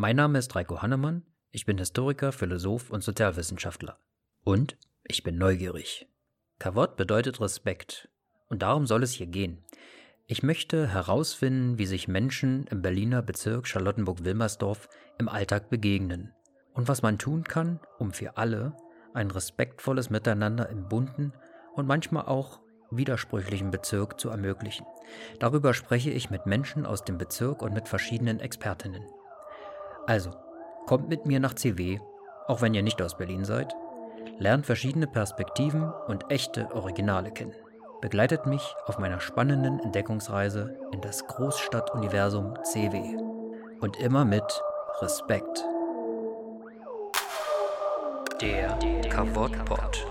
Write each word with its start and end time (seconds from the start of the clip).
Mein 0.00 0.16
Name 0.16 0.38
ist 0.38 0.56
Reiko 0.56 0.80
Hannemann, 0.80 1.24
ich 1.50 1.66
bin 1.66 1.76
Historiker, 1.76 2.32
Philosoph 2.32 2.88
und 2.88 3.04
Sozialwissenschaftler. 3.04 3.98
Und 4.44 4.78
ich 5.04 5.22
bin 5.22 5.36
neugierig. 5.36 6.08
Kavod 6.58 6.96
bedeutet 6.96 7.38
Respekt. 7.38 8.08
Und 8.48 8.62
darum 8.62 8.86
soll 8.86 9.02
es 9.02 9.12
hier 9.12 9.26
gehen. 9.26 9.62
Ich 10.26 10.42
möchte 10.42 10.88
herausfinden, 10.88 11.76
wie 11.76 11.84
sich 11.84 12.08
Menschen 12.08 12.66
im 12.68 12.80
Berliner 12.80 13.20
Bezirk 13.20 13.68
Charlottenburg-Wilmersdorf 13.68 14.88
im 15.18 15.28
Alltag 15.28 15.68
begegnen 15.68 16.32
und 16.72 16.88
was 16.88 17.02
man 17.02 17.18
tun 17.18 17.44
kann, 17.44 17.78
um 17.98 18.12
für 18.12 18.38
alle 18.38 18.74
ein 19.12 19.30
respektvolles 19.30 20.08
Miteinander 20.08 20.70
im 20.70 20.88
bunten 20.88 21.34
und 21.74 21.86
manchmal 21.86 22.24
auch 22.24 22.60
widersprüchlichen 22.90 23.70
Bezirk 23.70 24.18
zu 24.18 24.30
ermöglichen. 24.30 24.86
Darüber 25.40 25.74
spreche 25.74 26.10
ich 26.10 26.30
mit 26.30 26.46
Menschen 26.46 26.86
aus 26.86 27.04
dem 27.04 27.18
Bezirk 27.18 27.60
und 27.60 27.74
mit 27.74 27.86
verschiedenen 27.86 28.40
Expertinnen. 28.40 29.04
Also, 30.07 30.31
kommt 30.85 31.09
mit 31.09 31.25
mir 31.25 31.39
nach 31.39 31.53
CW, 31.53 31.99
auch 32.47 32.61
wenn 32.61 32.73
ihr 32.73 32.83
nicht 32.83 33.01
aus 33.01 33.17
Berlin 33.17 33.45
seid, 33.45 33.75
lernt 34.37 34.65
verschiedene 34.65 35.07
Perspektiven 35.07 35.91
und 36.07 36.31
echte 36.31 36.69
Originale 36.73 37.31
kennen 37.31 37.53
begleitet 38.05 38.45
mich 38.45 38.75
auf 38.85 38.99
meiner 38.99 39.19
spannenden 39.19 39.79
Entdeckungsreise 39.79 40.77
in 40.91 41.01
das 41.01 41.25
Großstadtuniversum 41.25 42.53
CW. 42.63 43.17
Und 43.81 43.97
immer 43.97 44.25
mit 44.25 44.61
Respekt. 45.01 45.65
Der 48.41 48.77
Kavod-Pod. 49.09 50.05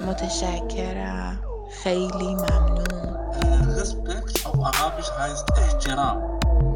متشكرة 0.00 1.47
خیلی 1.69 2.35
ممنون 2.35 2.89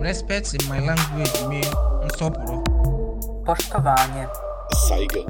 Respect 0.02 0.48
of 0.48 0.54
in 0.54 0.70
my 0.70 0.80
language 0.80 1.38
means 1.50 1.74
nsoporo. 2.06 2.62
Poštovanje 3.46 4.28
Zeige 4.88 5.24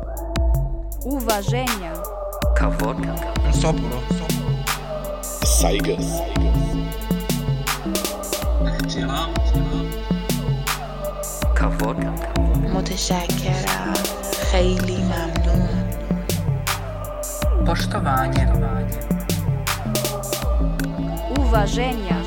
Uvaženje 1.05 1.91
Kavod 2.55 2.97
Nsoporo. 3.49 3.99
Zeige 5.59 5.97
احترام 8.65 9.33
Kavod 11.55 11.97
متشکرم 12.73 13.93
خیلی 14.51 14.97
ممنون 14.97 15.83
уважения. 21.53 22.22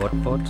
Kavod-Pod 0.00 0.40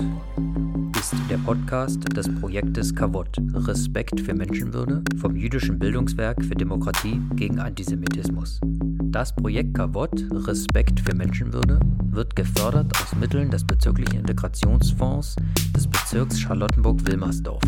ist 0.96 1.12
der 1.28 1.38
Podcast 1.38 2.16
des 2.16 2.32
Projektes 2.36 2.94
Kavod, 2.94 3.36
Respekt 3.52 4.20
für 4.20 4.32
Menschenwürde 4.32 5.02
vom 5.18 5.34
jüdischen 5.34 5.76
Bildungswerk 5.76 6.44
für 6.44 6.54
Demokratie 6.54 7.20
gegen 7.34 7.58
Antisemitismus. 7.58 8.60
Das 9.06 9.34
Projekt 9.34 9.74
Kavod, 9.74 10.12
Respekt 10.46 11.00
für 11.00 11.16
Menschenwürde, 11.16 11.80
wird 12.10 12.36
gefördert 12.36 12.92
aus 13.02 13.12
Mitteln 13.16 13.50
des 13.50 13.64
bezirklichen 13.64 14.20
Integrationsfonds 14.20 15.34
des 15.74 15.88
Bezirks 15.88 16.38
Charlottenburg-Wilmersdorf. 16.38 17.64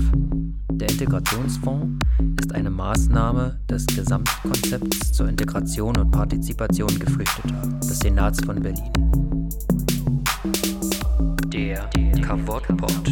Der 0.71 0.89
Integrationsfonds 0.89 1.99
ist 2.41 2.55
eine 2.55 2.71
Maßnahme 2.71 3.59
des 3.69 3.87
Gesamtkonzepts 3.87 5.11
zur 5.11 5.29
Integration 5.29 5.97
und 5.97 6.13
Partizipation 6.13 6.97
Geflüchteter 6.97 7.61
des 7.81 7.99
Senats 7.99 8.41
von 8.45 8.63
Berlin. 8.63 9.22
Der 11.82 11.90
Kavod-Pod. 12.22 13.06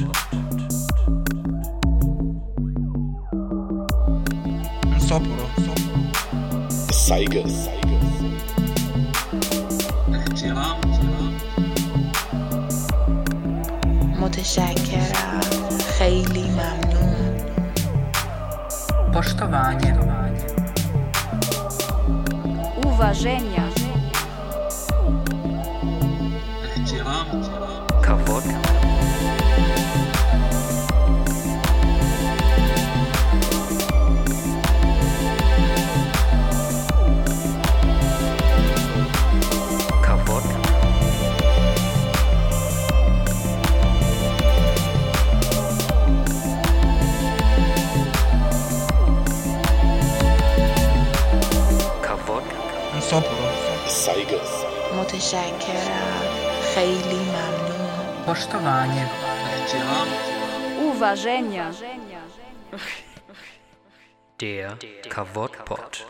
Nsoporo. 4.97 5.47
Zeige. 6.91 7.43
Ihtiram. 10.13 10.77
متشکرم 14.19 15.39
خیلی 15.97 16.49
ممنون 16.49 17.35
Poštovanje. 19.13 19.95
Уважение. 22.85 23.65
Ihtiram. 26.77 27.68
خفاک 28.10 28.44
متشکرم. 54.96 56.22
خیلی 56.74 57.18
ممنون. 57.18 57.59
Poštovanje. 58.30 59.08
Uważenia. 60.90 61.70
Der 64.38 64.76
Kavot-Pod. 65.08 66.06